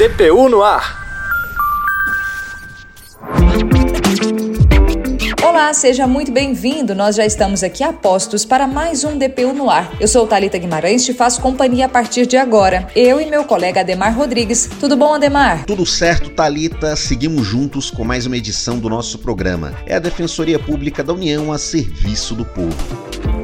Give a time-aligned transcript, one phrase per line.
[0.00, 0.98] DPU no ar.
[5.46, 6.94] Olá, seja muito bem-vindo.
[6.94, 9.92] Nós já estamos aqui a postos para mais um DPU no ar.
[10.00, 12.88] Eu sou Talita Guimarães, te faço companhia a partir de agora.
[12.96, 14.70] Eu e meu colega Ademar Rodrigues.
[14.80, 15.66] Tudo bom, Ademar?
[15.66, 16.96] Tudo certo, Talita.
[16.96, 19.74] Seguimos juntos com mais uma edição do nosso programa.
[19.84, 23.39] É a Defensoria Pública da União a serviço do povo.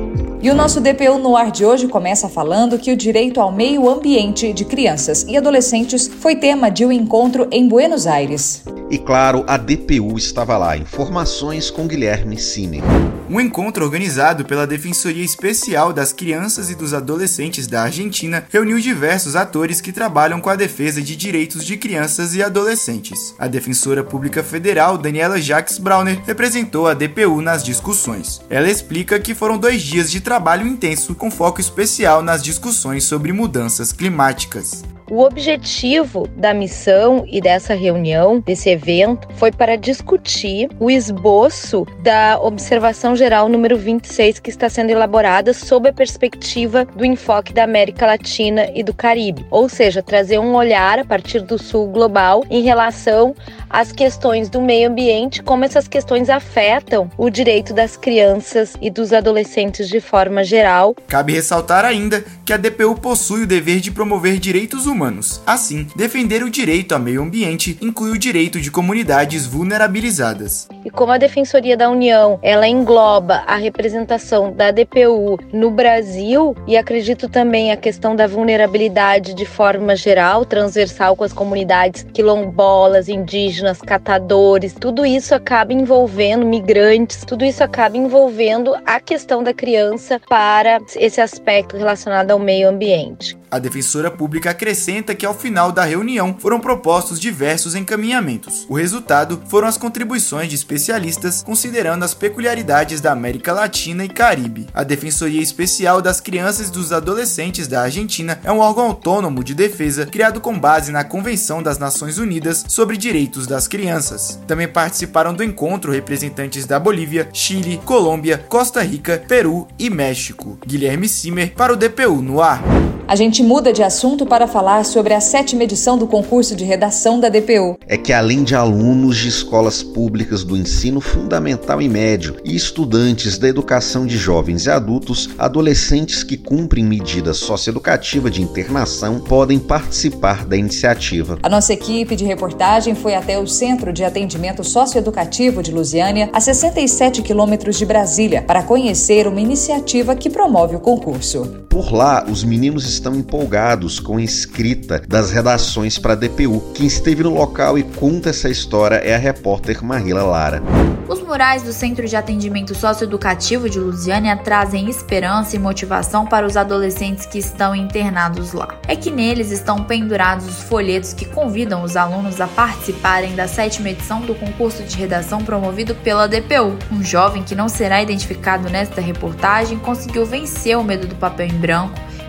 [0.46, 3.90] E o nosso DPU no ar de hoje começa falando que o direito ao meio
[3.90, 8.62] ambiente de crianças e adolescentes foi tema de um encontro em Buenos Aires.
[8.88, 10.76] E claro, a DPU estava lá.
[10.76, 12.80] Informações com Guilherme Cine.
[13.28, 19.34] Um encontro organizado pela Defensoria Especial das Crianças e dos Adolescentes da Argentina reuniu diversos
[19.34, 23.34] atores que trabalham com a defesa de direitos de crianças e adolescentes.
[23.36, 28.40] A defensora pública federal, Daniela Jacques Brauner, representou a DPU nas discussões.
[28.48, 33.32] Ela explica que foram dois dias de trabalho intenso com foco especial nas discussões sobre
[33.32, 34.84] mudanças climáticas.
[35.08, 42.40] O objetivo da missão e dessa reunião, desse evento, foi para discutir o esboço da
[42.40, 48.04] Observação Geral número 26 que está sendo elaborada sob a perspectiva do enfoque da América
[48.04, 52.64] Latina e do Caribe, ou seja, trazer um olhar a partir do sul global em
[52.64, 53.32] relação
[53.70, 59.12] às questões do meio ambiente, como essas questões afetam o direito das crianças e dos
[59.12, 60.96] adolescentes de forma geral.
[61.06, 65.42] Cabe ressaltar ainda que a DPU possui o dever de promover direitos humanos humanos.
[65.46, 70.68] Assim, defender o direito ao meio ambiente inclui o direito de comunidades vulnerabilizadas.
[70.84, 76.76] E como a Defensoria da União, ela engloba a representação da DPU no Brasil e
[76.76, 83.80] acredito também a questão da vulnerabilidade de forma geral, transversal com as comunidades quilombolas, indígenas,
[83.80, 90.78] catadores, tudo isso acaba envolvendo migrantes, tudo isso acaba envolvendo a questão da criança para
[90.96, 93.36] esse aspecto relacionado ao meio ambiente.
[93.56, 98.66] A defensora pública acrescenta que ao final da reunião foram propostos diversos encaminhamentos.
[98.68, 104.66] O resultado foram as contribuições de especialistas considerando as peculiaridades da América Latina e Caribe.
[104.74, 109.54] A Defensoria Especial das Crianças e dos Adolescentes da Argentina é um órgão autônomo de
[109.54, 114.38] defesa criado com base na Convenção das Nações Unidas sobre Direitos das Crianças.
[114.46, 120.58] Também participaram do encontro representantes da Bolívia, Chile, Colômbia, Costa Rica, Peru e México.
[120.66, 122.62] Guilherme Simer para o DPU no ar.
[123.08, 127.20] A gente muda de assunto para falar sobre a sétima edição do concurso de redação
[127.20, 127.78] da DPU.
[127.86, 133.38] É que além de alunos de escolas públicas do ensino fundamental e médio e estudantes
[133.38, 140.44] da educação de jovens e adultos, adolescentes que cumprem medida socioeducativa de internação podem participar
[140.44, 141.38] da iniciativa.
[141.44, 146.40] A nossa equipe de reportagem foi até o Centro de Atendimento Socioeducativo de Lusiânia, a
[146.40, 151.65] 67 quilômetros de Brasília, para conhecer uma iniciativa que promove o concurso.
[151.76, 156.72] Por lá, os meninos estão empolgados com a escrita das redações para a DPU.
[156.72, 160.62] Quem esteve no local e conta essa história é a repórter Marila Lara.
[161.06, 166.56] Os murais do Centro de Atendimento Socioeducativo de Lusiânia trazem esperança e motivação para os
[166.56, 168.80] adolescentes que estão internados lá.
[168.88, 173.90] É que neles estão pendurados os folhetos que convidam os alunos a participarem da sétima
[173.90, 176.76] edição do concurso de redação promovido pela DPU.
[176.90, 181.52] Um jovem que não será identificado nesta reportagem conseguiu vencer o medo do papel em
[181.52, 181.65] branco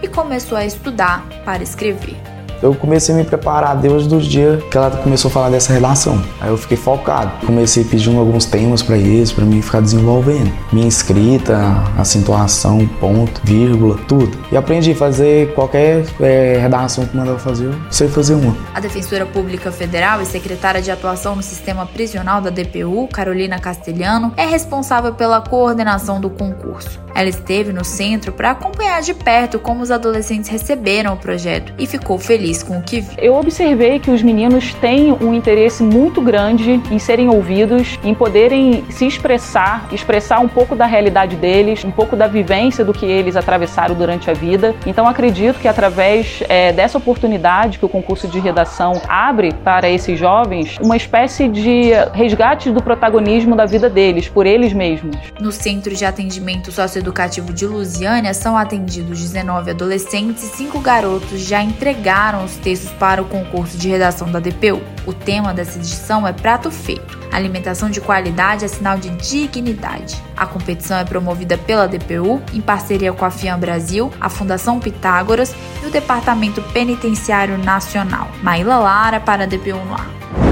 [0.01, 2.36] e começou a estudar para escrever.
[2.61, 6.21] Eu comecei a me preparar desde os dias que ela começou a falar dessa relação.
[6.41, 7.45] Aí eu fiquei focado.
[7.45, 10.51] Comecei pedindo alguns temas para eles, para mim ficar desenvolvendo.
[10.71, 11.57] Minha escrita,
[11.97, 14.37] acentuação, ponto, vírgula, tudo.
[14.51, 18.55] E aprendi a fazer qualquer é, redação que mandava fazer, eu sei fazer uma.
[18.73, 24.33] A defensora pública federal e secretária de atuação no sistema prisional da DPU, Carolina Castelhano,
[24.35, 26.99] é responsável pela coordenação do concurso.
[27.13, 31.87] Ela esteve no centro para acompanhar de perto como os adolescentes receberam o projeto e
[31.87, 33.13] ficou feliz com o que viu.
[33.17, 38.83] Eu observei que os meninos têm um interesse muito grande em serem ouvidos, em poderem
[38.89, 43.35] se expressar, expressar um pouco da realidade deles, um pouco da vivência do que eles
[43.35, 44.75] atravessaram durante a vida.
[44.85, 50.17] Então acredito que através é, dessa oportunidade que o concurso de redação abre para esses
[50.17, 55.15] jovens, uma espécie de resgate do protagonismo da vida deles, por eles mesmos.
[55.39, 61.41] No Centro de Atendimento Socioeducativo Educativo de Lusiânia são atendidos 19 adolescentes e 5 garotos
[61.41, 64.81] já entregaram os textos para o concurso de redação da DPU.
[65.05, 67.17] O tema dessa edição é Prato Feito.
[67.31, 70.21] Alimentação de qualidade é sinal de dignidade.
[70.35, 75.53] A competição é promovida pela DPU em parceria com a FIAM Brasil, a Fundação Pitágoras
[75.83, 78.29] e o Departamento Penitenciário Nacional.
[78.41, 80.46] Maíla Lara para a DPU no ar.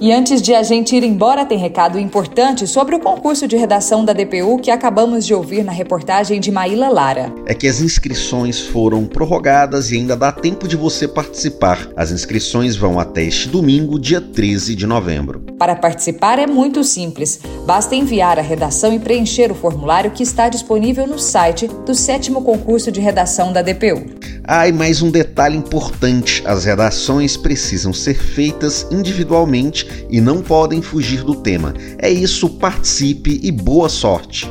[0.00, 4.02] E antes de a gente ir embora, tem recado importante sobre o concurso de redação
[4.02, 7.30] da DPU que acabamos de ouvir na reportagem de Maíla Lara.
[7.44, 11.86] É que as inscrições foram prorrogadas e ainda dá tempo de você participar.
[11.94, 15.49] As inscrições vão até este domingo, dia 13 de novembro.
[15.60, 17.38] Para participar é muito simples.
[17.66, 22.40] Basta enviar a redação e preencher o formulário que está disponível no site do sétimo
[22.40, 24.06] concurso de redação da DPU.
[24.42, 30.80] Ah, e mais um detalhe importante: as redações precisam ser feitas individualmente e não podem
[30.80, 31.74] fugir do tema.
[31.98, 34.48] É isso, participe e boa sorte!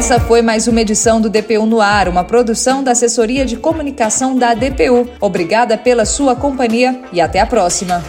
[0.00, 4.34] Essa foi mais uma edição do DPU no Ar, uma produção da Assessoria de Comunicação
[4.34, 5.06] da DPU.
[5.20, 8.02] Obrigada pela sua companhia e até a próxima.